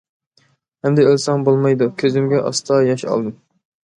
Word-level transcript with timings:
ئەمدى 0.85 1.03
ئۆلسەڭ 1.09 1.43
بولمايدۇ، 1.49 1.87
كۆزۈمگە 2.03 2.41
ئاستا 2.47 2.79
ياش 2.89 3.07
ئالدىم. 3.11 3.37